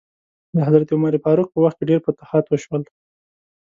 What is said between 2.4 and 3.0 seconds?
وشول.